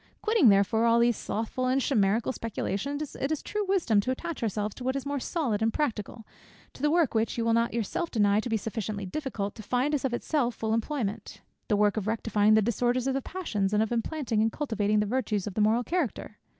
Quitting 0.23 0.49
therefore 0.49 0.85
all 0.85 0.97
these 0.97 1.15
slothful 1.15 1.67
and 1.67 1.79
chimerical 1.79 2.31
speculations, 2.31 3.15
it 3.15 3.31
is 3.31 3.43
true 3.43 3.63
wisdom 3.67 4.01
to 4.01 4.09
attach 4.09 4.41
ourselves 4.41 4.73
to 4.73 4.83
what 4.83 4.95
is 4.95 5.05
more 5.05 5.19
solid 5.19 5.61
and 5.61 5.71
practical; 5.71 6.25
to 6.73 6.81
the 6.81 6.89
work 6.89 7.13
which 7.13 7.37
you 7.37 7.45
will 7.45 7.53
not 7.53 7.71
yourself 7.75 8.09
deny 8.09 8.39
to 8.39 8.49
be 8.49 8.57
sufficiently 8.57 9.05
difficult 9.05 9.53
to 9.53 9.61
find 9.61 9.93
us 9.93 10.03
of 10.03 10.11
itself 10.11 10.55
full 10.55 10.73
employment: 10.73 11.41
the 11.67 11.77
work 11.77 11.97
of 11.97 12.07
rectifying 12.07 12.55
the 12.55 12.63
disorders 12.63 13.05
of 13.05 13.13
the 13.13 13.21
passions, 13.21 13.73
and 13.75 13.83
of 13.83 13.91
implanting 13.91 14.41
and 14.41 14.51
cultivating 14.51 15.01
the 15.01 15.05
virtues 15.05 15.45
of 15.45 15.53
the 15.53 15.61
moral 15.61 15.83
character." 15.83 16.39